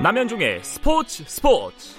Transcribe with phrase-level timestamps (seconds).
[0.00, 1.96] 남현종의 스포츠 스포츠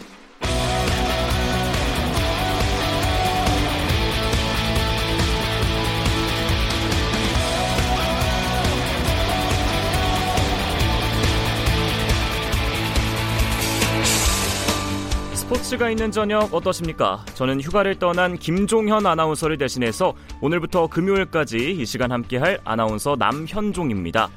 [15.34, 17.26] 스포츠가 있는 저녁 어떠십니까?
[17.34, 24.30] 저는 휴가를 떠난 김종현 아나운서를 대신해서 오늘부터 금요일까지 이 시간 함께할 아나운서 남현종입니다.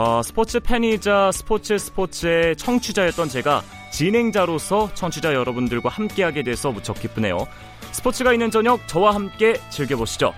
[0.00, 7.46] 어, 스포츠 팬이자 스포츠 스포츠의 청취자였던 제가 진행자로서 청취자 여러분들과 함께하게 돼서 무척 기쁘네요.
[7.92, 10.32] 스포츠가 있는 저녁 저와 함께 즐겨보시죠.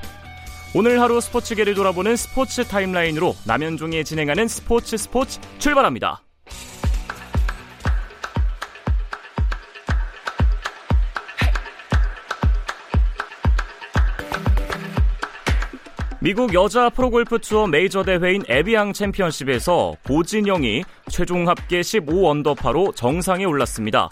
[0.74, 6.22] 오늘 하루 스포츠계를 돌아보는 스포츠 타임라인으로 남현종이 진행하는 스포츠 스포츠 출발합니다.
[16.22, 24.08] 미국 여자 프로골프 투어 메이저 대회인 에비앙 챔피언십에서 고진영이 최종 합계 15언더파로 정상에 올랐습니다.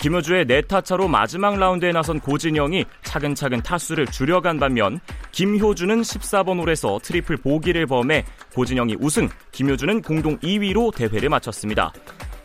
[0.00, 5.00] 김효주의 네타 차로 마지막 라운드에 나선 고진영이 차근차근 타수를 줄여간 반면
[5.32, 11.92] 김효주는 14번 홀에서 트리플 보기를 범해 고진영이 우승, 김효주는 공동 2위로 대회를 마쳤습니다.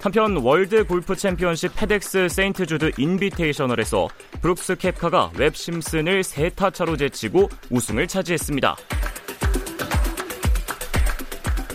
[0.05, 4.07] 한편 월드 골프 챔피언십 페덱스 세인트 주드 인비테이셔널에서
[4.39, 8.75] 브룩스 켑카가 웹 심슨을 세타 차로 제치고 우승을 차지했습니다.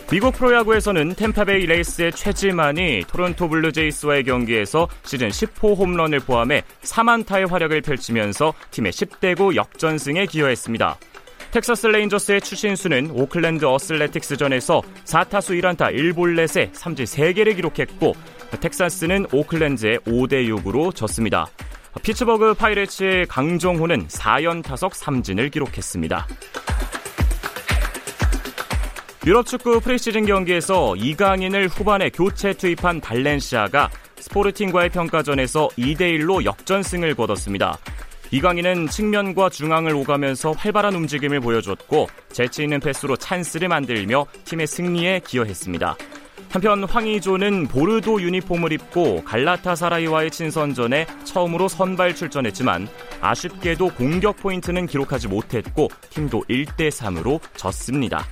[0.09, 8.53] 미국 프로야구에서는 템파베이 레이스의 최지만이 토론토 블루제이스와의 경기에서 시즌 10호 홈런을 포함해 4안타의 활약을 펼치면서
[8.71, 10.97] 팀의 10대9 역전승에 기여했습니다.
[11.51, 18.13] 텍사스 레인저스의 추신수는 오클랜드 어슬레틱스전에서 4타수 1안타 1볼넷에 3진 3개를 기록했고
[18.61, 21.47] 텍사스는 오클랜드에 5대 6으로 졌습니다.
[22.01, 26.25] 피츠버그 파이레츠의 강정호는 4연타석 3진을 기록했습니다.
[29.27, 37.77] 유럽 축구 프리시즌 경기에서 이강인을 후반에 교체 투입한 발렌시아가 스포르팅과의 평가전에서 2대1로 역전승을 거뒀습니다.
[38.31, 45.97] 이강인은 측면과 중앙을 오가면서 활발한 움직임을 보여줬고 재치 있는 패스로 찬스를 만들며 팀의 승리에 기여했습니다.
[46.49, 52.87] 한편 황의조는 보르도 유니폼을 입고 갈라타사라이와의 친선전에 처음으로 선발 출전했지만
[53.21, 58.25] 아쉽게도 공격 포인트는 기록하지 못했고 팀도 1대3으로 졌습니다.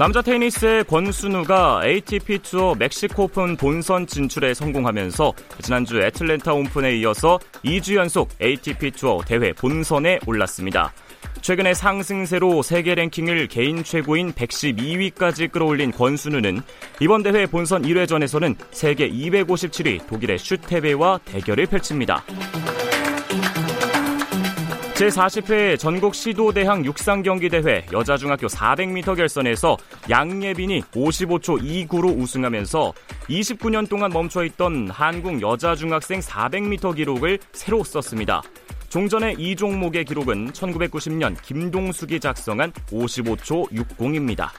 [0.00, 7.96] 남자 테니스의 권순우가 ATP 투어 멕시코 오픈 본선 진출에 성공하면서 지난주 애틀랜타 오픈에 이어서 2주
[7.96, 10.94] 연속 ATP 투어 대회 본선에 올랐습니다.
[11.42, 16.62] 최근에 상승세로 세계 랭킹을 개인 최고인 112위까지 끌어올린 권순우는
[17.00, 22.24] 이번 대회 본선 1회전에서는 세계 257위 독일의 슈테베와 대결을 펼칩니다.
[25.00, 29.78] 제40회 전국 시도대항 육상경기대회 여자중학교 400m 결선에서
[30.10, 32.92] 양예빈이 55초 29로 우승하면서
[33.30, 38.42] 29년 동안 멈춰있던 한국 여자중학생 400m 기록을 새로 썼습니다.
[38.90, 44.50] 종전의 이 종목의 기록은 1990년 김동숙이 작성한 55초 60입니다.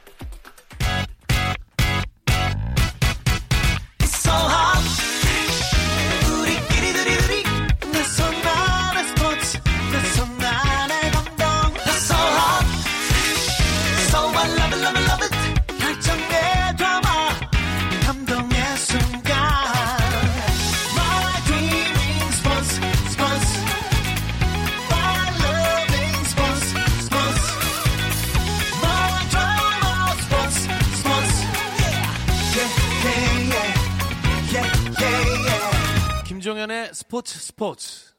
[37.11, 38.13] 스포츠 스포츠.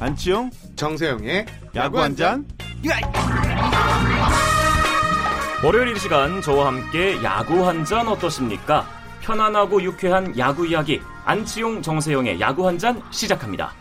[0.00, 1.46] 안치용, 정세영의
[1.76, 2.46] 야구 한 잔.
[5.64, 8.86] 월요일 이 시간 저와 함께 야구 한 잔 어떠십니까?
[9.22, 13.72] 편안하고 유쾌한 야구 이야기 안치용 정세영의 야구 한 잔 시작합니다.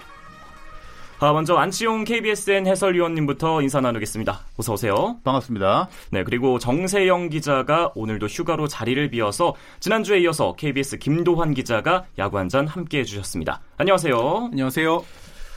[1.21, 4.39] 아, 먼저 안치용 KBSN 해설위원님부터 인사 나누겠습니다.
[4.57, 5.17] 어서 오세요.
[5.25, 5.89] 반갑습니다.
[6.11, 12.47] 네, 그리고 정세영 기자가 오늘도 휴가로 자리를 비어서 지난주에 이어서 KBS 김도환 기자가 야구 한
[12.49, 13.61] 잔 함께 해주셨습니다.
[13.77, 14.49] 안녕하세요.
[14.53, 15.03] 안녕하세요.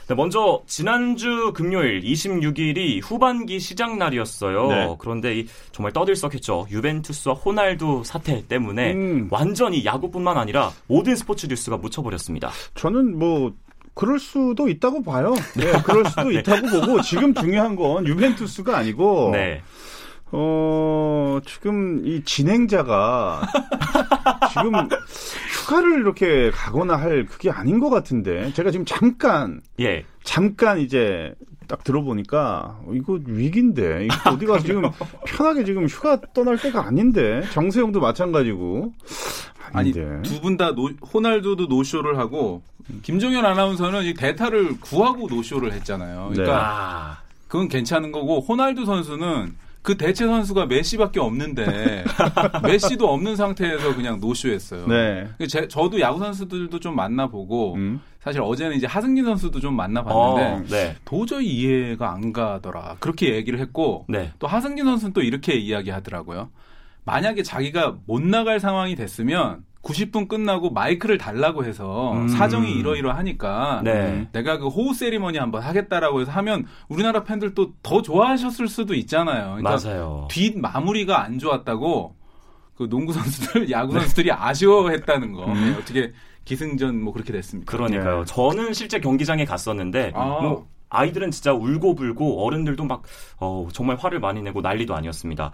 [0.09, 4.67] 네, 먼저 지난주 금요일 26일이 후반기 시작 날이었어요.
[4.67, 4.95] 네.
[4.99, 6.67] 그런데 이 정말 떠들썩했죠.
[6.69, 9.27] 유벤투스와 호날두 사태 때문에 음.
[9.31, 12.51] 완전히 야구뿐만 아니라 모든 스포츠 뉴스가 묻혀버렸습니다.
[12.75, 13.53] 저는 뭐
[13.93, 15.33] 그럴 수도 있다고 봐요.
[15.55, 19.61] 네, 그럴 수도 있다고 보고 지금 중요한 건 유벤투스가 아니고 네.
[20.31, 23.41] 어, 지금 이 진행자가
[24.51, 24.89] 지금
[25.51, 30.03] 휴가를 이렇게 가거나 할 그게 아닌 것 같은데 제가 지금 잠깐 예.
[30.23, 31.35] 잠깐 이제
[31.67, 34.89] 딱 들어보니까 이거 위기인데 이거 어디 가서 지금
[35.25, 38.91] 편하게 지금 휴가 떠날 때가 아닌데 정세영도 마찬가지고
[39.71, 40.21] 아니 아닌데.
[40.23, 40.71] 두분 다
[41.13, 42.63] 호날두도 노쇼를 하고
[43.01, 46.31] 김종현 아나운서는 이 대타를 구하고 노쇼를 했잖아요.
[46.33, 52.05] 그러니까 아, 그건 괜찮은 거고 호날두 선수는 그 대체 선수가 메시밖에 없는데
[52.63, 54.87] 메시도 없는 상태에서 그냥 노쇼했어요.
[54.87, 55.29] 네.
[55.49, 58.01] 제, 저도 야구 선수들도 좀 만나보고 음.
[58.21, 60.95] 사실 어제는 이제 하승진 선수도 좀 만나봤는데 어, 네.
[61.03, 62.95] 도저히 이해가 안 가더라.
[63.01, 64.31] 그렇게 얘기를 했고 네.
[64.39, 66.49] 또 하승진 선수는 또 이렇게 이야기하더라고요.
[67.03, 72.27] 만약에 자기가 못 나갈 상황이 됐으면 90분 끝나고 마이크를 달라고 해서 음.
[72.29, 74.27] 사정이 이러이러하니까 네.
[74.31, 79.57] 내가 그 호우 세리머니 한번 하겠다라고 해서 하면 우리나라 팬들도 더 좋아하셨을 수도 있잖아요.
[79.57, 80.27] 그러니까 맞아요.
[80.31, 82.15] 뒷 마무리가 안 좋았다고
[82.75, 85.53] 그 농구 선수들, 야구 선수들이 아쉬워했다는 거.
[85.53, 86.13] 네, 어떻게
[86.45, 87.69] 기승전 뭐 그렇게 됐습니까?
[87.71, 88.19] 그러니까요.
[88.19, 88.25] 네.
[88.25, 90.25] 저는 실제 경기장에 갔었는데 아.
[90.41, 93.03] 뭐 아이들은 진짜 울고 불고 어른들도 막
[93.39, 95.51] 어, 정말 화를 많이 내고 난리도 아니었습니다.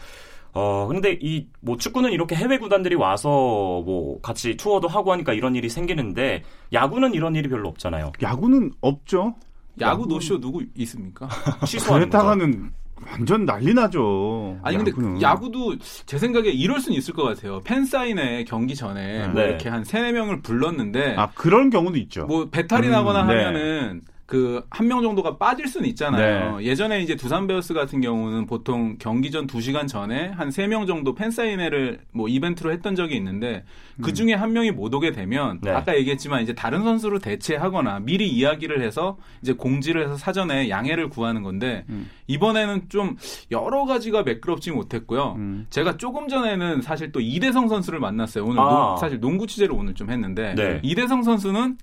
[0.53, 5.56] 어, 근데 이 뭐 축구는 이렇게 해외 구단들이 와서 뭐 같이 투어도 하고 하니까 이런
[5.56, 6.44] 일이 생기는데
[6.74, 8.13] 야구는 이런 일이 별로 없잖아요.
[8.21, 9.36] 야구는 없죠.
[9.81, 11.27] 야구 노쇼 누구 있습니까?
[11.65, 12.09] 취소하는.
[12.09, 12.71] 그랬다가는
[13.12, 14.57] 완전 난리 나죠.
[14.62, 15.21] 아니 근데 야구는.
[15.21, 17.62] 야구도 제 생각에 이럴 수는 있을 것 같아요.
[17.63, 19.50] 팬 사인회 경기 전에 뭐 네.
[19.50, 22.25] 이렇게 한 세네 명을 불렀는데 아 그런 경우도 있죠.
[22.25, 23.33] 뭐 배탈이 음, 나거나 네.
[23.44, 26.61] 하면은 그 한 명 정도가 빠질 수는 있잖아요.
[26.63, 31.31] 예전에 이제 두산 베어스 같은 경우는 보통 경기 전 2시간 전에 한 3명 정도 팬
[31.31, 33.63] 사인회를 뭐 이벤트로 했던 적이 있는데
[34.03, 35.71] 그 중에 한 명이 못 오게 되면 네.
[35.71, 41.41] 아까 얘기했지만 이제 다른 선수로 대체하거나 미리 이야기를 해서 이제 공지를 해서 사전에 양해를 구하는
[41.41, 42.07] 건데 음.
[42.27, 43.17] 이번에는 좀
[43.49, 45.33] 여러 가지가 매끄럽지 못했고요.
[45.39, 45.65] 음.
[45.71, 48.45] 제가 조금 전에는 사실 또 이대성 선수를 만났어요.
[48.45, 48.63] 오늘 아.
[48.69, 50.79] 농- 사실 농구 취재를 오늘 좀 했는데 네.
[50.83, 51.77] 이대성 선수는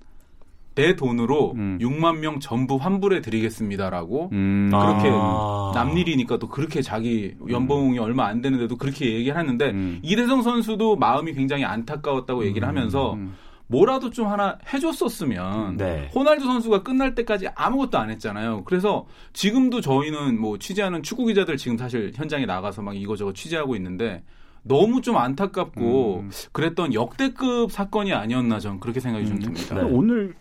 [0.77, 1.79] 내 돈으로 음.
[1.81, 4.69] 6만 명 전부 환불해 드리겠습니다라고 음.
[4.71, 5.71] 그렇게 아.
[5.73, 9.99] 남일이니까 또 그렇게 자기 연봉이 얼마 안 되는데도 그렇게 얘기를 하는데 음.
[10.03, 13.33] 이대성 선수도 마음이 굉장히 안타까웠다고 얘기를 하면서 음.
[13.65, 16.11] 뭐라도 좀 하나 해줬었으면 네.
[16.13, 18.63] 호날두 선수가 끝날 때까지 아무것도 안 했잖아요.
[18.65, 24.23] 그래서 지금도 저희는 뭐 취재하는 축구 기자들 지금 사실 현장에 나가서 막 이거저거 취재하고 있는데
[24.61, 26.31] 너무 좀 안타깝고 음.
[26.51, 29.75] 그랬던 역대급 사건이 아니었나 전 그렇게 생각이 좀 듭니다.
[29.75, 29.81] 네.
[29.81, 30.35] 오늘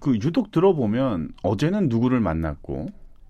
[0.00, 2.86] 그 유독 들어보면 어제는 누구를 만났고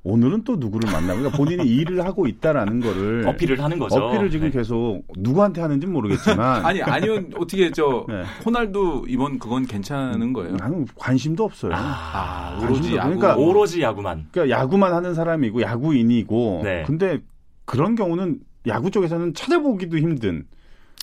[0.07, 3.97] 오늘은 또 누구를 만나고 그러니까 본인이 일을 하고 있다라는 거를 어필을 하는 거죠.
[3.97, 4.59] 어필을 지금 네.
[4.59, 8.23] 계속 누구한테 하는지 는 모르겠지만 아니 아니면 어떻게 저 네.
[8.45, 10.55] 호날두 이번 그건 괜찮은 거예요?
[10.57, 11.73] 나는 관심도 없어요.
[11.75, 13.17] 아, 관심도 오로지 야구.
[13.17, 14.27] 그러니까 오로지 야구만.
[14.31, 16.85] 그러니까 야구만 하는 사람이고 야구인이고 네.
[16.87, 17.19] 근데
[17.65, 18.39] 그런 경우는
[18.69, 20.47] 야구 쪽에서는 찾아보기도 힘든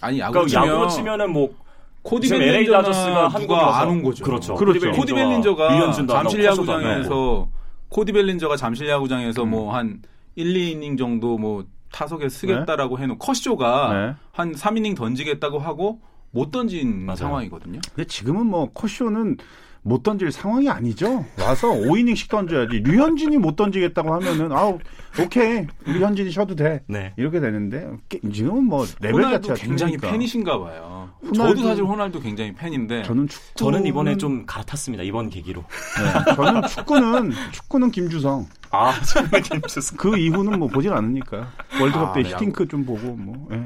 [0.02, 1.54] 아니 야구 그러니까 치면 야구로 치면은 뭐
[2.04, 4.24] 코디 지금 LA 다저스가 한국에 누가 와서- 안온 거죠.
[4.24, 4.56] 그렇죠.
[4.56, 4.92] 그렇죠.
[4.92, 5.70] 코디 벨린저가
[6.08, 7.48] 잠실 야구장에서
[7.90, 9.50] 코디 벨린저가 잠실 야구장에서 음.
[9.52, 10.02] 뭐한
[10.36, 14.16] 1, 2이닝 정도 뭐 타석에 쓰겠다라고 해놓고 커쇼가 네.
[14.32, 16.00] 한 3이닝 던지겠다고 하고
[16.32, 17.18] 못 던진 맞아요.
[17.18, 17.80] 상황이거든요.
[17.96, 19.38] 근데 지금은 뭐 커쇼는
[19.84, 21.24] 못 던질 상황이 아니죠.
[21.40, 22.80] 와서 5이닝씩 던져야지.
[22.80, 24.80] 류현진이 못 던지겠다고 하면은 아우
[25.22, 26.82] 오케이 우리 현진이 쉬어도 돼.
[26.88, 27.14] 네.
[27.18, 29.98] 이렇게 되는데 게- 지금은 뭐 레벨 자체가 굉장히.
[29.98, 31.03] 팬이신가 봐요.
[31.24, 35.04] 호날두- 저도 사실 호날두 굉장히 팬인데 저는 축구 저는 이번에 좀 갈아탔습니다.
[35.04, 35.64] 이번 계기로.
[35.64, 39.98] 네, 저는 축구는 축구는 김주성 아, 정말 김주성.
[39.98, 43.64] 그 이후는 뭐 보질 않으니까 월드컵 아, 때 네, 히팅크 좀 보고 뭐 예.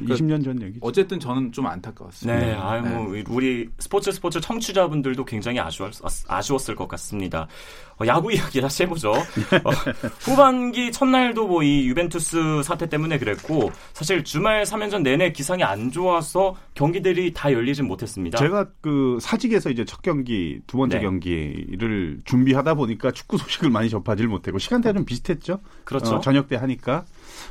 [0.00, 0.78] 20년 전 얘기죠.
[0.82, 2.38] 어쨌든 저는 좀 안타까웠습니다.
[2.38, 5.92] 네, 아유, 뭐, 우리 스포츠 스포츠 청취자분들도 굉장히 아쉬웠,
[6.28, 7.46] 아쉬웠을 것 같습니다.
[8.00, 9.12] 어, 야구 이야기 다시 해보죠.
[9.64, 9.70] 어,
[10.20, 16.56] 후반기 첫날도 뭐 이 유벤투스 사태 때문에 그랬고, 사실 주말 3연전 내내 기상이 안 좋아서
[16.74, 18.38] 경기들이 다 열리진 못했습니다.
[18.38, 21.02] 제가 그 사직에서 이제 첫 경기, 두 번째 네.
[21.02, 25.60] 경기를 준비하다 보니까 축구 소식을 많이 접하지를 못했고 시간대가 좀 비슷했죠.
[25.84, 26.16] 그렇죠.
[26.16, 27.04] 어, 저녁 때 하니까.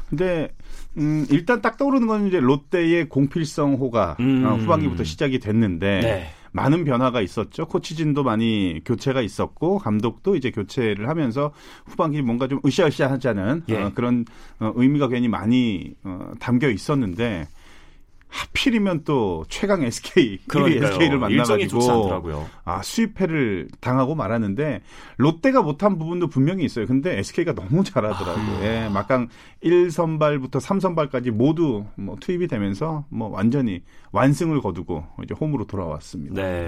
[0.10, 0.50] 근데
[0.98, 4.46] 음, 일단 딱 떠오르는 건 이제 롯데의 공필성 호가 음.
[4.46, 6.30] 어, 후반기부터 시작이 됐는데 네.
[6.52, 7.66] 많은 변화가 있었죠.
[7.66, 11.54] 코치진도 많이 교체가 있었고 감독도 이제 교체를 하면서
[11.86, 13.78] 후반기 뭔가 좀 으쌰으쌰하자는 예.
[13.78, 14.26] 어, 그런
[14.60, 17.48] 어, 의미가 괜히 많이 어, 담겨 있었는데
[18.32, 20.90] 하필이면 또 최강 SK 1위 그러니까요.
[20.94, 22.48] SK를 만나가지고.
[22.64, 24.82] 아 수입회를 당하고 말았는데
[25.18, 26.88] 롯데가 못한 부분도 분명히 있어요.
[26.88, 28.58] 근데 SK가 너무 잘하더라고요.
[28.58, 28.64] 아.
[28.64, 29.28] 예, 막강
[29.64, 36.42] 1선발부터 3선발까지 모두 뭐 투입이 되면서 뭐 완전히 완승을 거두고 이제 홈으로 돌아왔습니다.
[36.42, 36.68] 네.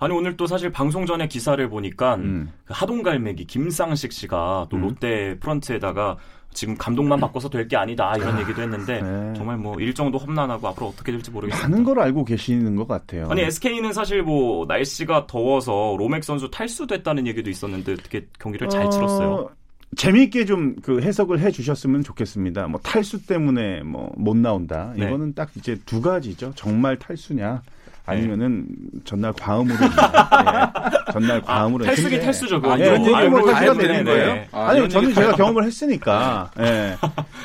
[0.00, 2.52] 아니 오늘 또 사실 방송 전에 기사를 보니까 음.
[2.64, 4.82] 그 하동갈매기 김상식 씨가 또 음.
[4.82, 6.18] 롯데 프런트에다가
[6.52, 9.32] 지금 감독만 바꿔서 될 게 아니다 이런 얘기도 했는데 네.
[9.36, 11.68] 정말 뭐 일정도 험난하고 앞으로 어떻게 될지 모르겠습니다.
[11.68, 13.28] 많은 걸 알고 계시는 것 같아요.
[13.30, 18.90] 아니 SK는 사실 뭐 날씨가 더워서 로맥 선수 탈수됐다는 얘기도 있었는데 어떻게 경기를 잘 어,
[18.90, 19.50] 치렀어요.
[19.96, 22.66] 재미있게 좀 그 해석을 해 주셨으면 좋겠습니다.
[22.68, 24.92] 뭐 탈수 때문에 뭐 못 나온다.
[24.96, 25.06] 네.
[25.06, 26.52] 이거는 딱 이제 두 가지죠.
[26.56, 27.62] 정말 탈수냐.
[28.08, 28.66] 아니면은
[29.04, 31.12] 전날 과음으로 예.
[31.12, 32.60] 전날 과음으로 아, 탈수긴 근데- 탈수죠.
[32.60, 32.72] 그거.
[32.72, 34.04] 아, 이런 이런 얘기 얘기 뭐다 탈수가 해도 되는.
[34.04, 34.44] 거예요.
[34.52, 35.36] 아, 아니 이런 저는 얘기 제가?
[35.36, 36.96] 경험을 했으니까 예.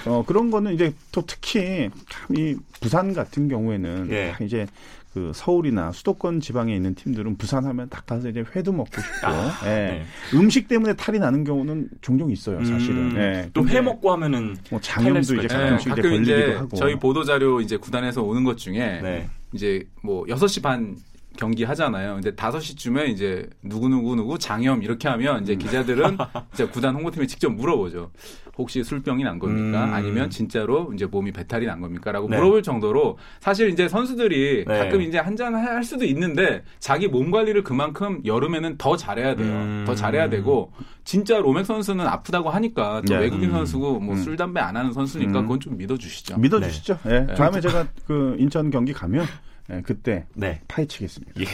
[0.06, 4.32] 어, 그런 거는 이제 또 특히 참이 부산 같은 경우에는 예.
[4.32, 4.66] 다 이제
[5.14, 9.70] 그 서울이나 수도권 지방에 있는 팀들은 부산하면 딱 가서 이제 회도 먹고 싶고 아, 예.
[9.70, 10.04] 네.
[10.34, 13.50] 음식 때문에 탈이 나는 경우는 종종 있어요 사실은 음, 예.
[13.54, 16.76] 또 근데 회 먹고 하면은 뭐 장염도 이제 수가 네, 가끔씩 이제 걸리기도 이제 하고
[16.78, 19.30] 저희 보도 자료 이제 구단에서 오는 것 중에 네.
[19.54, 20.98] 이제 뭐 6시 반
[21.38, 22.16] 경기 하잖아요.
[22.16, 26.18] 근데 5시쯤에 이제 누구누구 누구 장염 이렇게 하면 이제 기자들은
[26.54, 28.12] 이제 구단 홍보팀에 직접 물어보죠.
[28.58, 29.86] 혹시 술병이 난 겁니까?
[29.86, 29.94] 음.
[29.94, 32.12] 아니면 진짜로 이제 몸이 배탈이 난 겁니까?
[32.12, 32.38] 라고 네.
[32.38, 34.78] 물어볼 정도로 사실 이제 선수들이 네.
[34.78, 39.52] 가끔 이제 한잔 할 수도 있는데 자기 몸 관리를 그만큼 여름에는 더 잘해야 돼요.
[39.52, 39.84] 음.
[39.88, 40.72] 더 잘해야 되고
[41.04, 43.22] 진짜 로맥 선수는 아프다고 하니까 또 네.
[43.22, 43.56] 외국인 음.
[43.56, 44.22] 선수고 뭐 음.
[44.22, 45.46] 술 담배 안 하는 선수니까 음.
[45.46, 46.38] 그건 좀 믿어주시죠.
[46.38, 47.00] 믿어주시죠.
[47.08, 47.20] 예.
[47.22, 47.34] 네.
[47.34, 49.26] 다음에 제가 그 인천 경기 가면
[49.72, 50.62] 예, 그때 네.
[50.68, 51.42] 파헤치겠습니다.
[51.42, 51.46] 예.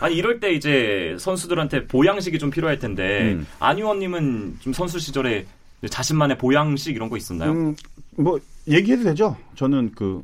[0.00, 3.46] 아니 이럴 때 이제 선수들한테 보양식이 좀 필요할 텐데 음.
[3.58, 5.46] 안유원님은 좀 선수 시절에
[5.88, 7.52] 자신만의 보양식 이런 거 있었나요?
[7.52, 7.76] 음,
[8.16, 8.38] 뭐
[8.68, 9.36] 얘기해도 되죠.
[9.54, 10.22] 저는 그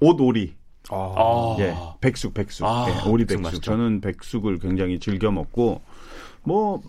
[0.00, 0.58] 옷오리
[0.90, 2.64] 아, 예, 백숙, 백숙.
[2.66, 3.42] 아, 예, 오리 백숙 백숙.
[3.42, 3.60] 맛있죠.
[3.60, 5.82] 저는 백숙을 굉장히 즐겨 먹고,
[6.44, 6.80] 뭐,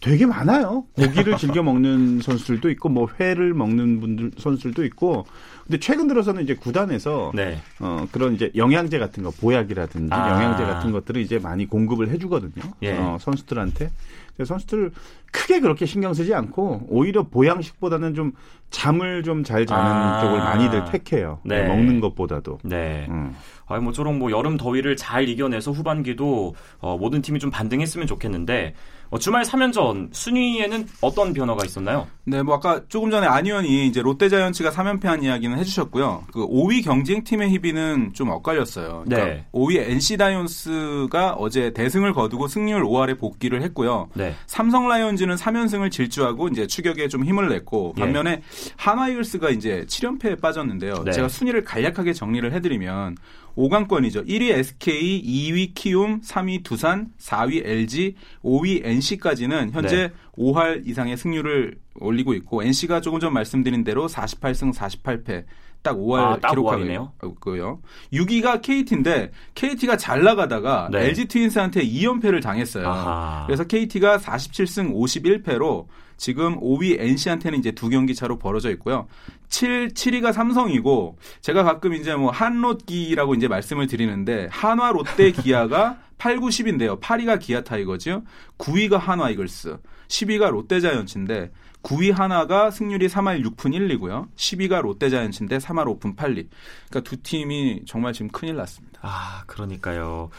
[0.00, 0.84] 되게 많아요.
[0.94, 5.26] 고기를 즐겨 먹는 선수들도 있고, 뭐, 회를 먹는 분들, 선수들도 있고,
[5.64, 7.60] 근데 최근 들어서는 이제 구단에서, 네.
[7.80, 10.30] 어, 그런 이제 영양제 같은 거, 보약이라든지 아.
[10.30, 12.62] 영양제 같은 것들을 이제 많이 공급을 해주거든요.
[12.82, 12.96] 예.
[12.96, 13.90] 어, 선수들한테.
[14.34, 14.92] 그래서 선수들
[15.30, 18.32] 크게 그렇게 신경 쓰지 않고, 오히려 보양식보다는 좀
[18.70, 20.20] 잠을 좀 잘 자는 아.
[20.20, 21.40] 쪽을 많이들 택해요.
[21.44, 21.66] 네.
[21.66, 22.58] 먹는 것보다도.
[22.64, 23.06] 네.
[23.10, 23.34] 음.
[23.66, 28.74] 아니 모쪼록 뭐 여름 더위를 잘 이겨내서 후반기도 어, 모든 팀이 좀 반등했으면 좋겠는데
[29.12, 32.08] 어, 주말 3연전 순위에는 어떤 변화가 있었나요?
[32.24, 36.24] 네, 뭐 아까 조금 전에 안희원이 이제 롯데자이언츠가 3연패한 이야기는 해주셨고요.
[36.32, 39.04] 그 5위 경쟁팀의 희비는 좀 엇갈렸어요.
[39.04, 39.46] 그러니까 네.
[39.52, 44.08] 5위 NC 다이온스가 어제 대승을 거두고 승률 5할에 복귀를 했고요.
[44.14, 44.34] 네.
[44.46, 48.00] 삼성 라이온즈는 3연승을 질주하고 이제 추격에 좀 힘을 냈고 예.
[48.00, 48.40] 반면에
[48.76, 51.02] 한화 이글스가 이제 7연패에 빠졌는데요.
[51.04, 51.12] 네.
[51.12, 53.16] 제가 순위를 간략하게 정리를 해드리면
[53.56, 54.26] 5강권이죠.
[54.26, 60.12] 1위 SK, 2위 키움, 3위 두산, 4위 LG, 5위 NC까지는 현재 네.
[60.38, 65.44] 5할 이상의 승률을 올리고 있고 NC가 조금 전 말씀드린 대로 48승 48패
[65.82, 67.10] 딱 5할 아, 딱 기록하고 5할이네요.
[67.24, 67.80] 있고요.
[68.12, 71.06] 6위가 KT인데 KT가 잘 나가다가 네.
[71.08, 72.88] LG 트윈스한테 2연패를 당했어요.
[72.88, 73.44] 아하.
[73.46, 75.86] 그래서 KT가 47승 51패로
[76.22, 79.08] 지금 5위 NC한테는 이제 두 경기 차로 벌어져 있고요.
[79.48, 86.38] 7, 7위가 삼성이고 제가 가끔 이제 뭐 한롯기라고 이제 말씀을 드리는데 한화 롯데 기아가 8,
[86.38, 87.00] 9, 10인데요.
[87.00, 88.20] 8위가 기아 타이거즈,
[88.56, 91.50] 9위가 한화 이글스, 10위가 롯데 자이언츠인데
[91.82, 94.28] 9위 한화가 승률이 3할 6푼 1리고요.
[94.36, 96.46] 10위가 롯데 자이언츠인데 3할 5푼 8리.
[96.88, 99.00] 그러니까 두 팀이 정말 지금 큰일 났습니다.
[99.02, 100.30] 아 그러니까요.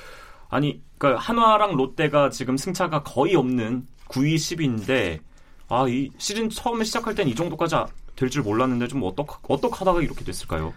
[0.48, 5.20] 아니 그러니까 한화랑 롯데가 지금 승차가 거의 없는 9위 10위인데
[5.70, 7.76] 아 이 시즌 처음에 시작할 땐 이 정도까지
[8.16, 10.74] 될 줄 몰랐는데 좀 어떡 어떡하다가 이렇게 됐을까요?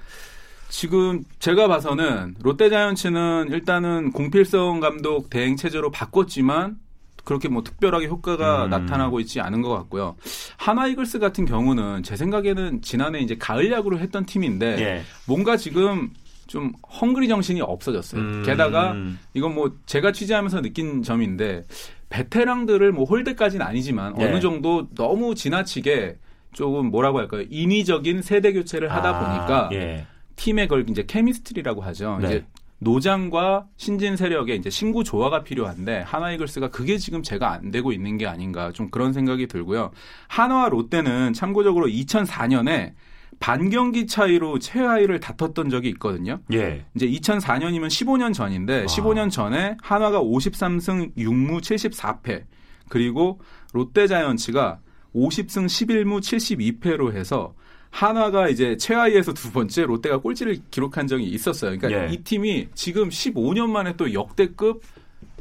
[0.68, 6.78] 지금 제가 봐서는 롯데자이언츠는 일단은 공필성 감독 대행 체제로 바꿨지만
[7.24, 8.70] 그렇게 뭐 특별하게 효과가 음.
[8.70, 10.16] 나타나고 있지 않은 것 같고요.
[10.56, 15.02] 하나 이글스 같은 경우는 제 생각에는 지난해 이제 가을 야구를 했던 팀인데 예.
[15.26, 16.10] 뭔가 지금
[16.46, 18.20] 좀 헝그리 정신이 없어졌어요.
[18.20, 18.42] 음.
[18.46, 18.94] 게다가
[19.34, 21.64] 이건 뭐 제가 취재하면서 느낀 점인데
[22.08, 24.24] 베테랑들을 뭐 홀대까지는 아니지만 예.
[24.24, 26.18] 어느 정도 너무 지나치게
[26.52, 27.44] 조금 뭐라고 할까요?
[27.50, 30.06] 인위적인 세대 교체를 하다 아, 보니까 예.
[30.36, 32.18] 팀의 걸 이제 케미스트리라고 하죠.
[32.20, 32.26] 네.
[32.26, 32.44] 이제
[32.78, 38.18] 노장과 신진 세력의 이제 신구 조화가 필요한데 하나 이글스가 그게 지금 제가 안 되고 있는
[38.18, 39.92] 게 아닌가 좀 그런 생각이 들고요.
[40.28, 42.92] 한화와 롯데는 참고적으로 2004년에
[43.38, 46.40] 반경기 차이로 최하위를 다퉜던 적이 있거든요.
[46.52, 46.84] 예.
[46.94, 48.86] 이제 2004년이면 15년 전인데 와.
[48.86, 52.44] 15년 전에 한화가 53승 6무 74패
[52.88, 53.40] 그리고
[53.72, 54.80] 롯데자이언츠가
[55.14, 57.54] 50승 11무 72패로 해서
[57.90, 61.78] 한화가 이제 최하위에서 두 번째 롯데가 꼴찌를 기록한 적이 있었어요.
[61.78, 62.12] 그러니까 예.
[62.12, 64.82] 이 팀이 지금 15년 만에 또 역대급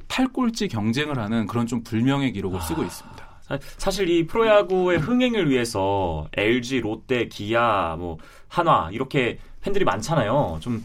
[0.07, 3.24] 8꼴찌 경쟁을 하는 그런 좀 불명의 기록을 쓰고 있습니다.
[3.47, 10.57] 사- 사실 이 프로야구의 흥행을 위해서 LG, 롯데, 기아, 뭐 한화 이렇게 팬들이 많잖아요.
[10.61, 10.81] 좀이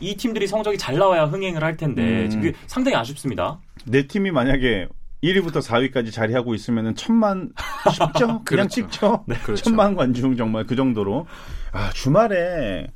[0.00, 2.30] 이 팀들이 성적이 잘 나와야 흥행을 할 텐데 음.
[2.30, 3.58] 지금 상당히 아쉽습니다.
[3.84, 4.86] 내 팀이 만약에
[5.24, 7.50] 1위부터 4위까지 자리하고 있으면은 천만
[7.92, 8.42] 쉽죠?
[8.46, 8.68] 그냥 그렇죠.
[8.68, 9.24] 찍죠?
[9.44, 9.56] 그렇죠.
[9.64, 11.26] 천만 관중 정말 그 정도로.
[11.72, 12.86] 아, 주말에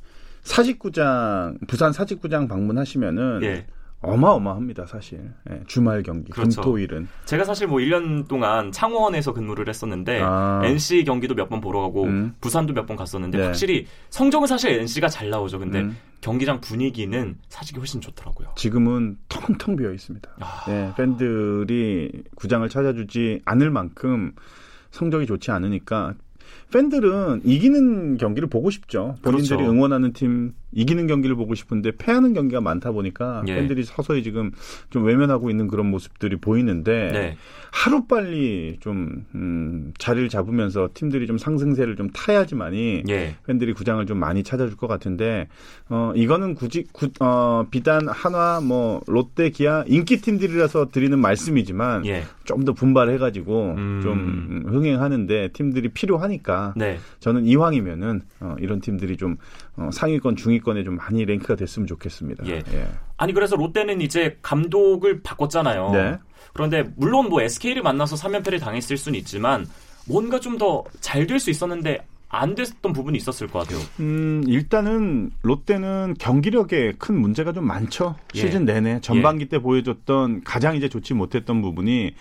[0.43, 3.65] 사직구장, 부산 사직구장 방문하시면은 예.
[4.03, 5.31] 어마어마합니다, 사실.
[5.49, 6.61] 예, 주말 경기, 그렇죠.
[6.61, 7.07] 금토일은.
[7.25, 10.61] 제가 사실 뭐 1년 동안 창원에서 근무를 했었는데 아.
[10.63, 12.35] NC 경기도 몇 번 보러 가고 음.
[12.41, 13.45] 부산도 몇 번 갔었는데 네.
[13.45, 15.59] 확실히 성적은 사실 NC가 잘 나오죠.
[15.59, 15.97] 근데 음.
[16.21, 18.49] 경기장 분위기는 사직이 훨씬 좋더라고요.
[18.55, 20.29] 지금은 텅텅 비어 있습니다.
[20.39, 20.63] 아...
[20.67, 24.33] 네, 팬들이 구장을 찾아주지 않을 만큼
[24.91, 26.13] 성적이 좋지 않으니까
[26.73, 29.15] 팬들은 이기는 경기를 보고 싶죠.
[29.21, 29.71] 본인들이 그렇죠.
[29.71, 33.53] 응원하는 팀 이기는 경기를 보고 싶은데 패하는 경기가 많다 보니까 예.
[33.53, 34.51] 팬들이 서서히 지금
[34.89, 37.37] 좀 외면하고 있는 그런 모습들이 보이는데 네.
[37.71, 43.35] 하루 빨리 좀 음, 자리를 잡으면서 팀들이 좀 상승세를 좀 타야지만이 예.
[43.45, 45.47] 팬들이 구장을 좀 많이 찾아줄 것 같은데
[45.89, 52.23] 어 이거는 굳이 구, 어 비단 한화 뭐 롯데 기아 인기 팀들이라서 드리는 말씀이지만 예.
[52.45, 53.99] 좀더 분발해가지고 음.
[54.03, 56.97] 좀 흥행하는데 팀들이 필요하니까 네.
[57.19, 59.35] 저는 이왕이면은 어, 이런 팀들이 좀
[59.75, 62.45] 어, 상위권 중위권에 좀 많이 랭크가 됐으면 좋겠습니다.
[62.47, 62.61] 예.
[62.73, 62.87] 예.
[63.17, 65.89] 아니 그래서 롯데는 이제 감독을 바꿨잖아요.
[65.91, 66.17] 네.
[66.53, 69.65] 그런데 물론 뭐 SK를 만나서 3연패를 당했을 수는 있지만
[70.07, 72.05] 뭔가 좀 더 잘 될 수 있었는데
[72.35, 73.79] 안 됐던 부분이 있었을 것 같아요.
[73.99, 78.15] 음, 일단은 롯데는 경기력에 큰 문제가 좀 많죠.
[78.33, 78.39] 예.
[78.39, 79.49] 시즌 내내 전반기 예.
[79.49, 82.15] 때 보여줬던 가장 이제 좋지 못했던 부분이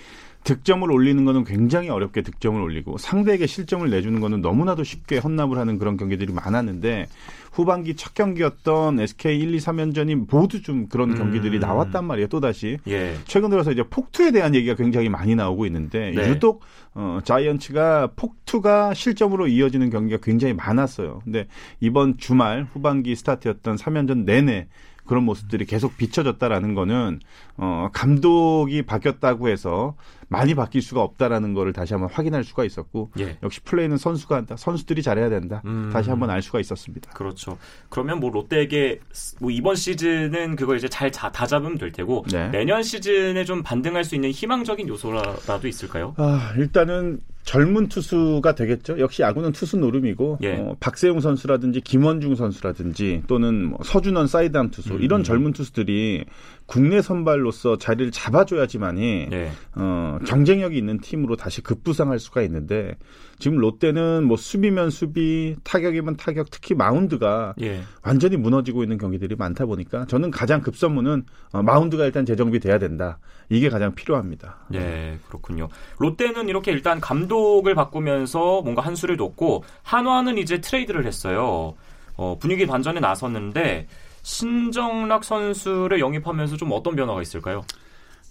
[0.45, 5.79] 득점을 올리는 거는 굉장히 어렵게 득점을 올리고 상대에게 실점을 내주는 거는 너무나도 쉽게 헌납을 하는
[5.79, 7.07] 그런 경기들이 많았는데
[7.53, 11.19] 후반기 첫 경기였던 SK 1, 2, 3연전이 모두 좀 그런 음.
[11.19, 12.29] 경기들이 나왔단 말이에요.
[12.29, 12.79] 또다시.
[12.89, 13.15] 예.
[13.25, 16.29] 최근 들어서 이제 폭투에 대한 얘기가 굉장히 많이 나오고 있는데 네.
[16.31, 16.63] 유독
[16.95, 21.21] 어, 자이언츠가 폭투가 실점으로 이어지는 경기가 굉장히 많았어요.
[21.25, 21.47] 근데
[21.81, 24.67] 이번 주말 후반기 스타트였던 3연전 내내
[25.05, 27.21] 그런 모습들이 계속 비춰졌다라는 거는
[27.57, 29.97] 어 감독이 바뀌었다고 해서
[30.33, 33.37] 많이 바뀔 수가 없다라는 거를 다시 한번 확인할 수가 있었고 예.
[33.43, 34.57] 역시 플레이는 선수가 한다.
[34.57, 35.63] 선수들이 잘해야 된다.
[35.67, 35.91] 음.
[35.93, 37.13] 다시 한번 알 수가 있었습니다.
[37.13, 37.59] 그렇죠.
[37.89, 39.01] 그러면 뭐 롯데에게
[39.41, 42.49] 뭐 이번 시즌은 그걸 이제 잘 다 잡으면 될 테고 네.
[42.49, 46.15] 내년 시즌에 좀 반등할 수 있는 희망적인 요소라도 있을까요?
[46.17, 48.99] 아, 일단은 젊은 투수가 되겠죠.
[49.01, 50.55] 역시 야구는 투수 노름이고 예.
[50.55, 55.03] 어, 박세웅 선수라든지 김원중 선수라든지 또는 뭐 서준원 사이드암 투수 음.
[55.03, 56.25] 이런 젊은 투수들이
[56.67, 59.51] 국내 선발로서 자리를 잡아줘야지만이 예.
[59.75, 62.97] 어, 경쟁력이 있는 팀으로 다시 급부상할 수가 있는데
[63.39, 67.83] 지금 롯데는 뭐 수비면 수비, 타격이면 타격, 특히 마운드가 예.
[68.03, 73.19] 완전히 무너지고 있는 경기들이 많다 보니까 저는 가장 급선무는 어, 마운드가 일단 재정비돼야 된다.
[73.49, 74.59] 이게 가장 필요합니다.
[74.75, 75.69] 예, 그렇군요.
[75.99, 81.75] 롯데는 이렇게 일단 감독을 바꾸면서 뭔가 한 수를 뒀고 한화는 이제 트레이드를 했어요.
[82.17, 83.89] 어, 분위기 반전에 나섰는데
[84.23, 87.63] 신정락 선수를 영입하면서 좀 어떤 변화가 있을까요?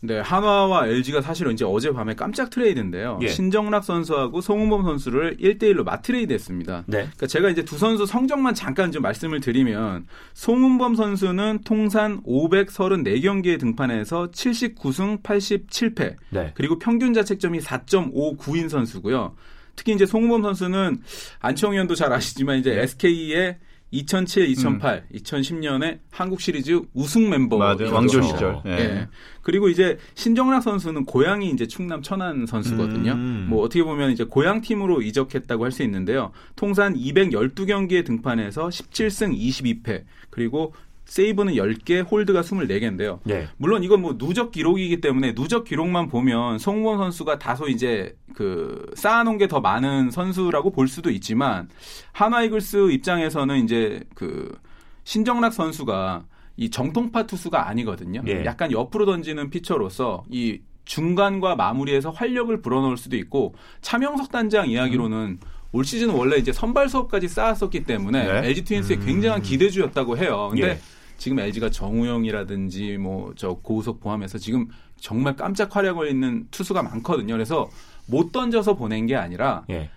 [0.03, 3.19] 네, 한화와 LG가 사실은 이제 어젯밤에 깜짝 트레이드인데요.
[3.21, 3.27] 예.
[3.27, 6.83] 신정락 선수하고 송은범 선수를 1대1로 맞트레이드 했습니다.
[6.87, 6.97] 네.
[7.01, 14.31] 그러니까 제가 이제 두 선수 성적만 잠깐 좀 말씀을 드리면 송은범 선수는 통산 534경기에 등판해서
[14.31, 16.15] 79승 87패.
[16.29, 16.51] 네.
[16.55, 19.35] 그리고 평균 자책점이 4.59인 선수고요.
[19.75, 21.01] 특히 이제 송은범 선수는
[21.39, 23.57] 안치홍 의원도 잘 아시지만 이제 SK의
[23.91, 25.17] 2007, 2008, 음.
[25.17, 27.93] 2010년에 한국 시리즈 우승 멤버 맞아요.
[27.93, 28.62] 왕조 시절.
[28.65, 28.71] 예.
[28.71, 29.08] 예.
[29.41, 33.12] 그리고 이제 신정락 선수는 고향이 이제 충남 천안 선수거든요.
[33.12, 33.47] 음.
[33.49, 36.32] 뭐 어떻게 보면 이제 고향 팀으로 이적했다고 할 수 있는데요.
[36.56, 40.73] 통산 212경기에 등판해서 17승 22패 그리고
[41.12, 43.19] 세이브는 10개, 홀드가 24개인데요.
[43.26, 43.45] 네.
[43.58, 49.38] 물론 이건 뭐 누적 기록이기 때문에 누적 기록만 보면 송우원 선수가 다소 이제 그 쌓아놓은
[49.38, 51.67] 게 더 많은 선수라고 볼 수도 있지만
[52.13, 54.58] 하나 이글스 입장에서는 이제 그
[55.04, 56.24] 신정락 선수가
[56.56, 58.21] 이 정통파 투수가 아니거든요.
[58.24, 58.45] 네.
[58.45, 65.39] 약간 옆으로 던지는 피처로서 이 중간과 마무리에서 활력을 불어넣을 수도 있고 차명석 단장 이야기로는 음.
[65.74, 68.47] 올 시즌 원래 이제 선발 수업까지 쌓았었기 때문에 네?
[68.47, 69.06] LG 트윈스의 음.
[69.06, 70.47] 굉장한 기대주였다고 해요.
[70.52, 70.80] 근데 예.
[71.21, 74.67] 지금 LG가 정우영이라든지 뭐 저 고우석 포함해서 지금
[74.99, 77.34] 정말 깜짝 활약을 있는 투수가 많거든요.
[77.36, 77.69] 그래서
[78.07, 79.89] 못 던져서 보낸 게 아니라 예.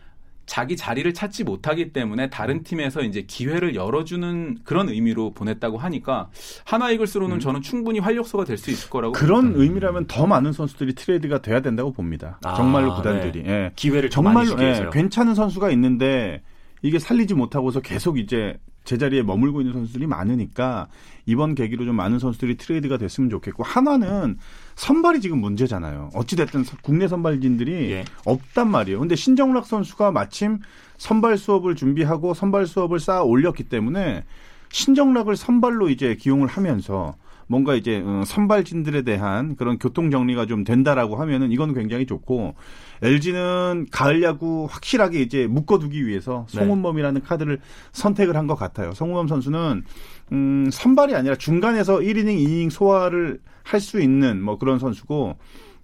[0.47, 6.29] 자기 자리를 찾지 못하기 때문에 다른 팀에서 이제 기회를 열어주는 그런 의미로 보냈다고 하니까
[6.67, 7.41] 하나 이글스로는 음.
[7.41, 9.63] 저는 충분히 활력소가 될 수 있을 거라고 그런 봅니다.
[9.63, 12.39] 의미라면 더 많은 선수들이 트레이드가 돼야 된다고 봅니다.
[12.45, 13.51] 아, 정말로 구단들이 네.
[13.51, 13.73] 예.
[13.75, 16.43] 기회를 정말로 예, 괜찮은 선수가 있는데
[16.83, 20.89] 이게 살리지 못하고서 계속 이제 제자리에 머물고 있는 선수들이 많으니까
[21.27, 24.39] 이번 계기로 좀 많은 선수들이 트레이드가 됐으면 좋겠고 한화는
[24.77, 26.11] 선발이 지금 문제잖아요.
[26.15, 28.05] 어찌 됐든 국내 선발진들이 예.
[28.25, 29.01] 없단 말이에요.
[29.01, 30.59] 근데 신정락 선수가 마침
[30.99, 34.25] 선발 수업을 준비하고 선발 수업을 쌓아 올렸기 때문에
[34.71, 37.15] 신정락을 선발로 이제 기용을 하면서
[37.47, 42.55] 뭔가 이제 어, 선발진들에 대한 그런 교통 정리가 좀 된다라고 하면은 이건 굉장히 좋고
[43.03, 46.59] LG는 가을 야구 확실하게 이제 묶어두기 위해서 네.
[46.59, 47.59] 송은범이라는 카드를
[47.93, 48.93] 선택을 한 것 같아요.
[48.93, 49.85] 송은범 선수는
[50.33, 55.37] 음, 선발이 아니라 중간에서 1이닝, 2이닝 소화를 할 수 있는 뭐 그런 선수고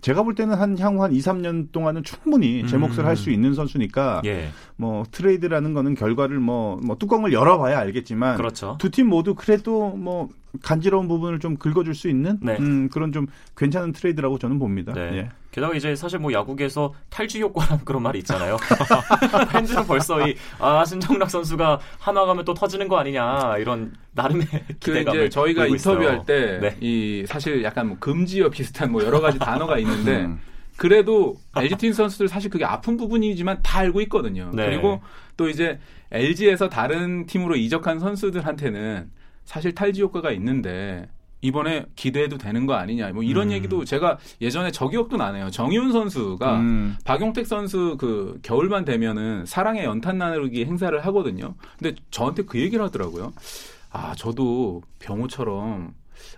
[0.02, 3.06] 제가 볼 때는 한 향후 한 2, 3년 동안은 충분히 제 몫을 음.
[3.06, 4.48] 할수 있는 선수니까 예.
[4.76, 8.76] 뭐 트레이드라는 거는 결과를 뭐, 뭐 뚜껑을 열어봐야 알겠지만 그렇죠.
[8.78, 10.28] 두 팀 모두 그래도 뭐
[10.62, 12.56] 간지러운 부분을 좀 긁어줄 수 있는 네.
[12.58, 14.92] 음, 그런 좀 괜찮은 트레이드라고 저는 봅니다.
[14.92, 15.00] 네.
[15.12, 15.28] 예.
[15.50, 18.56] 게다가 이제 사실 뭐 야구계에서 탈주 효과라는 그런 말이 있잖아요.
[19.50, 24.74] 팬들은 벌써 이, 아, 신정락 선수가 한화 가면 또 터지는 거 아니냐, 이런 나름의 그
[24.78, 25.20] 기대감을.
[25.20, 26.24] 이제 저희가 인터뷰할 있어요.
[26.24, 26.76] 때 네.
[26.80, 30.40] 이 사실 약간 뭐 금지어 비슷한 뭐 여러 가지 단어가 있는데 음.
[30.76, 34.50] 그래도 LG 트윈 선수들 사실 그게 아픈 부분이지만 다 알고 있거든요.
[34.54, 34.66] 네.
[34.66, 35.00] 그리고
[35.36, 35.78] 또 이제
[36.12, 39.10] LG에서 다른 팀으로 이적한 선수들한테는
[39.44, 41.08] 사실 탈지 효과가 있는데
[41.42, 43.12] 이번에 기대해도 되는 거 아니냐.
[43.12, 43.52] 뭐 이런 음.
[43.52, 45.50] 얘기도 제가 예전에 저 기억도 나네요.
[45.50, 46.96] 정희훈 선수가 음.
[47.04, 51.54] 박용택 선수 그 겨울만 되면은 사랑의 연탄 나누기 행사를 하거든요.
[51.78, 53.32] 근데 저한테 그 얘기를 하더라고요.
[53.90, 55.94] 아, 저도 병호처럼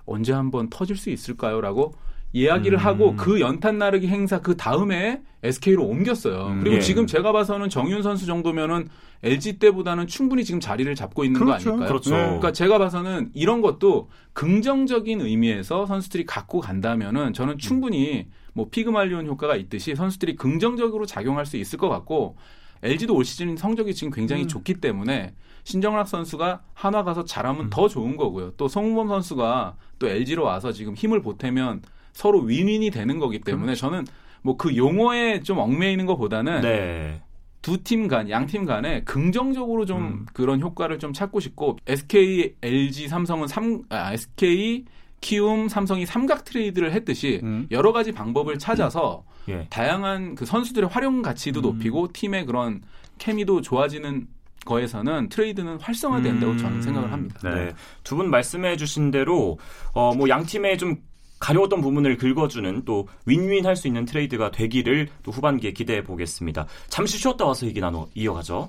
[0.06, 1.94] 언제 한번 터질 수 있을까요?라고
[2.32, 2.84] 이야기를 음.
[2.84, 6.46] 하고 그 연탄 나르기 행사 그 다음에 SK로 옮겼어요.
[6.46, 6.80] 음, 그리고 예.
[6.80, 8.88] 지금 제가 봐서는 정윤 선수 정도면은
[9.22, 11.64] LG 때보다는 충분히 지금 자리를 잡고 있는 그렇죠.
[11.64, 11.88] 거 아닐까요?
[11.88, 12.10] 그렇죠.
[12.10, 19.56] 그러니까 제가 봐서는 이런 것도 긍정적인 의미에서 선수들이 갖고 간다면은 저는 충분히 뭐 피그말리온 효과가
[19.56, 22.36] 있듯이 선수들이 긍정적으로 작용할 수 있을 것 같고
[22.82, 24.48] LG도 올 시즌 성적이 지금 굉장히 음.
[24.48, 28.52] 좋기 때문에 신정락 선수가 한화 가서 잘하면 더 좋은 거고요.
[28.56, 34.04] 또 송범 선수가 또 LG로 와서 지금 힘을 보태면 서로 윈윈이 되는 거기 때문에 저는
[34.42, 37.22] 뭐 그 용어에 좀 얽매이는 것보다는 네.
[37.62, 40.26] 두팀 간, 양 팀 간에 긍정적으로 좀 음.
[40.32, 44.84] 그런 효과를 좀 찾고 싶고 SK, LG, 삼성은 삼 아, SK,
[45.20, 47.68] 키움, 삼성이 삼각 트레이드를 했듯이 음.
[47.70, 49.66] 여러 가지 방법을 찾아서 예.
[49.70, 51.62] 다양한 그 선수들의 활용 가치도 음.
[51.62, 52.82] 높이고 팀의 그런
[53.18, 54.26] 케미도 좋아지는
[54.66, 56.58] 거에서는 트레이드는 활성화된다고 음.
[56.58, 57.38] 저는 생각을 합니다.
[57.44, 57.66] 네.
[57.66, 57.72] 네.
[58.02, 59.58] 두 분 말씀해 주신 대로
[59.94, 60.96] 어 뭐 양 팀의 좀
[61.42, 66.66] 가려웠던 부분을 긁어주는 또 윈윈 할 수 있는 트레이드가 되기를 또 후반기에 기대해 보겠습니다.
[66.88, 68.68] 잠시 쉬었다 와서 얘기 나눠 이어가죠.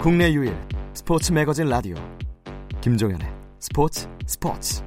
[0.00, 0.56] 국내 유일
[0.94, 1.94] 스포츠 매거진 라디오
[2.80, 3.28] 남현종의
[3.60, 4.82] 스포츠 스포츠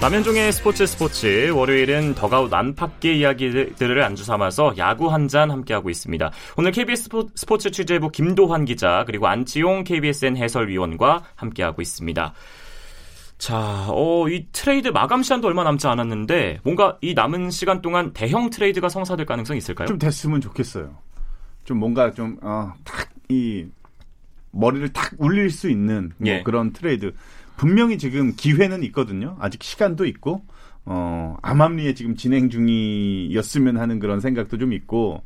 [0.00, 6.30] 남현종의 스포츠 스포츠 월요일은 더그아웃 안팎의 이야기들을 안주 삼아서 야구 한 잔 함께하고 있습니다.
[6.56, 12.32] 오늘 KBS 스포- 스포츠 취재부 김도환 기자 그리고 안치용 KBSN 해설위원과 함께하고 있습니다.
[13.38, 18.50] 자, 어, 이 트레이드 마감 시간도 얼마 남지 않았는데 뭔가 이 남은 시간 동안 대형
[18.50, 19.88] 트레이드가 성사될 가능성이 있을까요?
[19.88, 20.96] 좀 됐으면 좋겠어요.
[21.64, 23.66] 좀 뭔가 좀, 어, 탁, 이,
[24.52, 26.42] 머리를 탁 울릴 수 있는 뭐 예.
[26.44, 27.12] 그런 트레이드.
[27.56, 29.36] 분명히 지금 기회는 있거든요.
[29.40, 30.42] 아직 시간도 있고,
[30.88, 35.22] 어, 암암리에 지금 진행 중이었으면 하는 그런 생각도 좀 있고,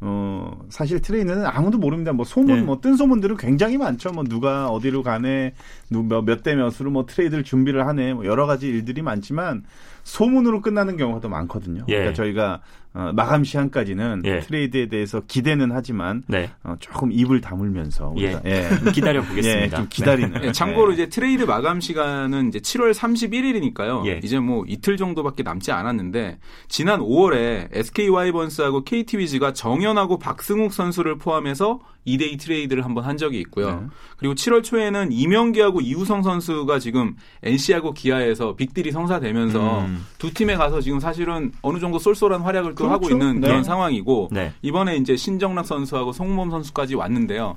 [0.00, 2.12] 어, 사실 트레이드는 아무도 모릅니다.
[2.12, 2.62] 뭐 소문, 네.
[2.62, 4.10] 뭐 뜬소문들은 굉장히 많죠.
[4.12, 5.54] 뭐 누가 어디로 가네,
[5.88, 9.64] 몇 대 몇으로 뭐 트레이드를 준비를 하네, 뭐 여러 가지 일들이 많지만
[10.04, 11.84] 소문으로 끝나는 경우가 더 많거든요.
[11.88, 11.94] 예.
[11.94, 12.60] 그러니까 저희가
[12.94, 14.40] 어, 마감 시한까지는 예.
[14.40, 16.50] 트레이드에 대해서 기대는 하지만 네.
[16.64, 18.68] 어, 조금 입을 다물면서 우리가 예.
[18.92, 19.76] 기다려 예, 보겠습니다.
[19.76, 20.40] 좀 기다리는.
[20.40, 20.94] 네, 참고로 예.
[20.94, 24.06] 이제 트레이드 마감 시간은 이제 7월 31일이니까요.
[24.06, 24.20] 예.
[24.24, 31.18] 이제 뭐 이틀 정도밖에 남지 않았는데 지난 5월에 SK 와이번스하고 KT 위즈가 정현하고 박승욱 선수를
[31.18, 33.80] 포함해서 2대2 트레이드를 한번 한 적이 있고요.
[33.80, 33.86] 네.
[34.16, 40.06] 그리고 7월 초에는 이명기하고 이우성 선수가 지금 NC하고 기아에서 빅딜이 성사되면서 음.
[40.18, 43.06] 두 팀에 가서 지금 사실은 어느 정도 쏠쏠한 활약을 또 그렇죠.
[43.06, 43.48] 하고 있는 네.
[43.48, 44.52] 그런 상황이고 네.
[44.62, 47.56] 이번에 이제 신정락 선수하고 송범 선수까지 왔는데요.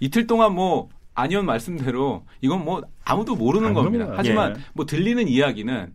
[0.00, 4.12] 이틀 동안 뭐 안현 말씀대로 이건 뭐 아무도 모르는 안 겁니다.
[4.16, 4.60] 하지만 예.
[4.72, 5.94] 뭐 들리는 이야기는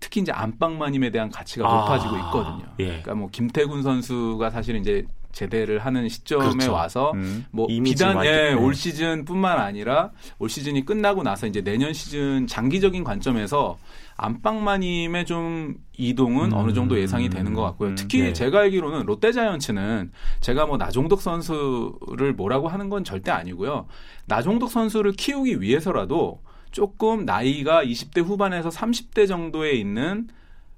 [0.00, 2.64] 특히 이제 안방마님에 대한 가치가 아, 높아지고 있거든요.
[2.80, 2.86] 예.
[2.86, 6.72] 그러니까 뭐 김태군 선수가 사실은 이제 제대를 하는 시점에 그렇죠.
[6.72, 7.46] 와서 음.
[7.50, 8.52] 뭐 비단 예.
[8.52, 13.78] 올 시즌뿐만 아니라 올 시즌이 끝나고 나서 이제 내년 시즌 장기적인 관점에서
[14.22, 16.56] 안방마님의 좀 이동은 음.
[16.56, 17.90] 어느 정도 예상이 되는 것 같고요.
[17.90, 17.94] 음.
[17.96, 18.32] 특히 네.
[18.32, 23.86] 제가 알기로는 롯데자이언츠는 제가 뭐 나종덕 선수를 뭐라고 하는 건 절대 아니고요.
[24.26, 30.28] 나종덕 선수를 키우기 위해서라도 조금 나이가 20대 후반에서 30대 정도에 있는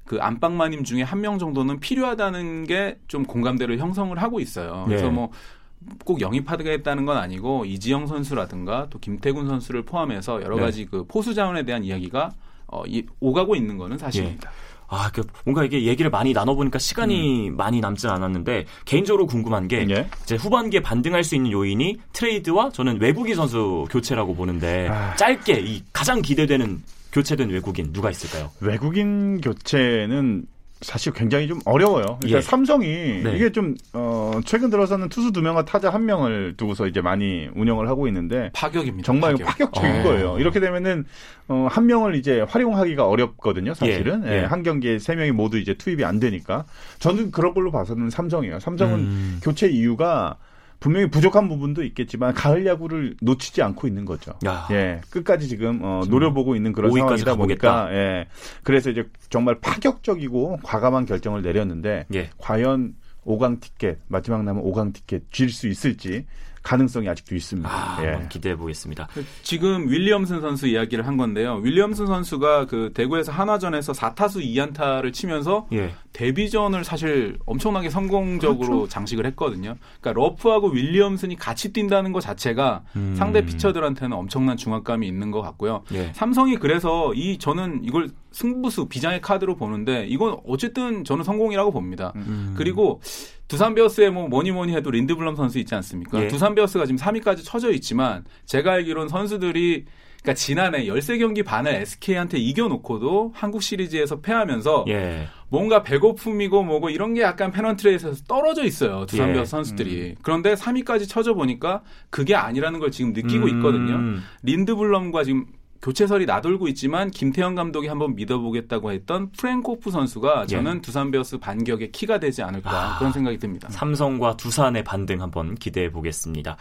[0.04, 4.84] 그 안방마님 중에 한 명 정도는 필요하다는 게 좀 공감대를 형성을 하고 있어요.
[4.86, 5.10] 그래서 네.
[5.12, 10.62] 뭐꼭 영입하겠다는 건 아니고 이지영 선수라든가 또 김태군 선수를 포함해서 여러 네.
[10.62, 12.32] 가지 그 포수 자원에 대한 이야기가
[12.74, 14.50] 어, 이, 오가고 있는 거는 사실입니다.
[14.88, 20.08] 아, 그 뭔가 이게 얘기를 많이 나눠보니까 시간이 많이 남진 않았는데 개인적으로 궁금한 게 예.
[20.22, 25.14] 이제 후반기에 반등할 수 있는 요인이 트레이드와 저는 외국인 선수 교체라고 보는데 아.
[25.16, 26.82] 짧게 이 가장 기대되는
[27.12, 28.50] 교체된 외국인 누가 있을까요?
[28.60, 30.46] 외국인 교체는
[30.80, 32.18] 사실 굉장히 좀 어려워요.
[32.20, 32.40] 그러니까 예.
[32.40, 33.36] 삼성이 네.
[33.36, 37.88] 이게 좀 어, 최근 들어서는 투수 두 명과 타자 한 명을 두고서 이제 많이 운영을
[37.88, 39.06] 하고 있는데 파격입니다.
[39.06, 39.46] 정말 파격.
[39.46, 40.02] 파격적인 어.
[40.02, 40.38] 거예요.
[40.38, 41.04] 이렇게 되면은
[41.48, 43.72] 어, 한 명을 이제 활용하기가 어렵거든요.
[43.74, 44.44] 사실은 예, 예, 예.
[44.44, 46.64] 한 경기에 세 명이 모두 이제 투입이 안 되니까
[46.98, 48.60] 저는 그런 걸로 봐서는 삼성이에요.
[48.60, 49.40] 삼성은 음.
[49.42, 50.36] 교체 이유가
[50.80, 54.34] 분명히 부족한 부분도 있겠지만 가을 야구를 놓치지 않고 있는 거죠.
[54.46, 54.66] 야.
[54.70, 57.36] 예, 끝까지 지금 어, 노려보고 있는 그런 5위까지 상황이다.
[57.36, 58.26] 보니까 예,
[58.62, 62.30] 그래서 이제 정말 파격적이고 과감한 결정을 내렸는데 예.
[62.38, 62.94] 과연
[63.26, 66.26] 5강 티켓 마지막 남은 5강 티켓 쥘 수 있을지
[66.64, 67.68] 가능성이 아직도 있습니다.
[67.70, 68.06] 아, 예.
[68.08, 69.06] 한번 기대해 보겠습니다.
[69.42, 71.60] 지금 윌리엄슨 선수 이야기를 한 건데요.
[71.62, 75.94] 윌리엄슨 선수가 그 대구에서 한화전에서 4타수 2안타를 치면서 예.
[76.14, 78.88] 데뷔전을 사실 엄청나게 성공적으로 그렇죠.
[78.88, 79.76] 장식을 했거든요.
[80.00, 83.14] 그러니까 러프하고 윌리엄슨이 같이 뛴다는 것 자체가 음.
[83.16, 85.82] 상대 피처들한테는 엄청난 중압감이 있는 것 같고요.
[85.92, 86.12] 예.
[86.14, 92.12] 삼성이 그래서 이 저는 이걸 승부수 비장의 카드로 보는데 이건 어쨌든 저는 성공이라고 봅니다.
[92.16, 92.54] 음.
[92.56, 93.00] 그리고
[93.46, 96.22] 두산 베어스에 뭐 뭐니 뭐니 해도 린드블럼 선수 있지 않습니까?
[96.24, 96.28] 예.
[96.28, 99.84] 두산 베어스가 지금 3위까지 쳐져 있지만 제가 알기로는 선수들이
[100.22, 105.28] 그러니까 지난해 13경기 반을 SK한테 이겨놓고도 한국 시리즈에서 패하면서 예.
[105.48, 109.06] 뭔가 배고픔이고 뭐고 이런 게 약간 페넌트레이스에서 떨어져 있어요.
[109.06, 109.34] 두산 예.
[109.34, 110.16] 베어스 선수들이.
[110.22, 113.94] 그런데 3위까지 쳐져 보니까 그게 아니라는 걸 지금 느끼고 있거든요.
[113.94, 114.22] 음.
[114.42, 115.46] 린드블럼과 지금
[115.84, 122.18] 교체설이 나돌고 있지만 김태형 감독이 한번 믿어보겠다고 했던 프랭코프 선수가 저는 두산 베어스 반격의 키가
[122.20, 122.74] 되지 않을까 예.
[122.74, 122.98] 아.
[122.98, 123.68] 그런 생각이 듭니다.
[123.70, 126.56] 삼성과 두산의 반등 한번 기대해 보겠습니다.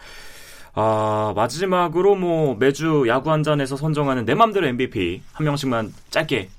[0.74, 6.50] 아, 마지막으로 뭐 매주 야구 한 잔에서 선정하는 내 맘대로 MVP 한 명씩만 짧게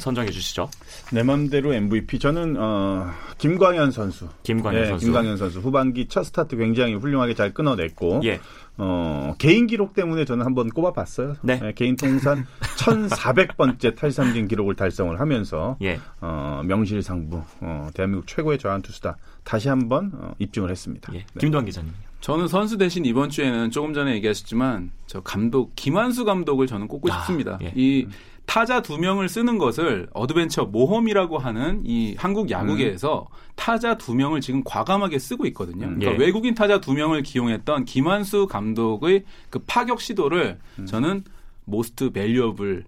[0.00, 0.68] 선정해 주시죠.
[1.12, 4.28] 내 맘대로 MVP 저는 어, 김광현 선수.
[4.42, 5.06] 김광현 예, 선수.
[5.06, 8.40] 김광현 선수 후반기 첫 스타트 굉장히 훌륭하게 잘 끊어냈고 예.
[8.78, 11.34] 어, 개인 기록 때문에 저는 한번 꼽아봤어요.
[11.42, 11.60] 네.
[11.62, 12.46] 예, 개인 통산
[12.78, 16.00] 1,400번째 탈삼진 기록을 달성을 하면서 예.
[16.20, 21.12] 어, 명실상부 어, 대한민국 최고의 좌완 투수다 다시 한번 어, 입증을 했습니다.
[21.14, 21.18] 예.
[21.18, 21.24] 네.
[21.38, 21.92] 김도환 기자님.
[22.20, 27.18] 저는 선수 대신 이번 주에는 조금 전에 얘기하셨지만 저 감독 김한수 감독을 저는 꼽고 아,
[27.20, 27.58] 싶습니다.
[27.62, 27.72] 예.
[27.76, 28.06] 이
[28.44, 34.62] 타자 두 명을 쓰는 것을 adventure 모험이라고 하는 이 한국 야구계에서 타자 두 명을 지금
[34.64, 35.86] 과감하게 쓰고 있거든요.
[35.86, 35.98] 음.
[35.98, 36.26] 그러니까 예.
[36.26, 40.86] 외국인 타자 두 명을 기용했던 김한수 감독의 그 파격 시도를 음.
[40.86, 41.24] 저는
[41.66, 42.84] most valuable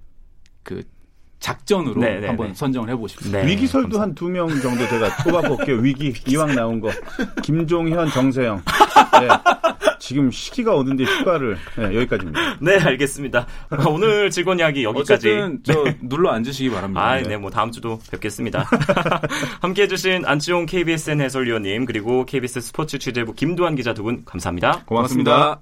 [0.63, 0.83] 그
[1.41, 2.55] 작전으로 네, 네, 한번 네.
[2.55, 3.41] 선정을 싶습니다.
[3.43, 3.47] 네.
[3.49, 5.77] 위기설도 한 두 명 정도 제가 꼽아볼게요.
[5.79, 6.91] 위기 이왕 나온 거
[7.43, 8.63] 김종현, 정세영.
[9.23, 9.29] 예.
[9.99, 12.57] 지금 시기가 오는데 휴가를 예, 여기까지입니다.
[12.61, 13.47] 네, 알겠습니다.
[13.89, 15.13] 오늘 즐거운 이야기 여기까지.
[15.15, 17.01] 어쨌든 저 눌러 앉으시기 바랍니다.
[17.03, 18.65] 아, 네, 뭐 다음 주도 뵙겠습니다.
[19.61, 24.83] 함께 해주신 안치용 KBSN 해설위원님 그리고 KBS 스포츠 취재부 김도환 기자 두 분 감사합니다.
[24.87, 25.61] 고맙습니다.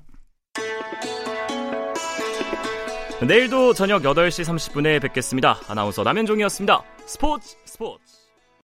[3.27, 5.59] 내일도 저녁 8시 30분에 뵙겠습니다.
[5.67, 6.85] 아나운서 남현종이었습니다.
[7.05, 8.18] 스포츠 스포츠.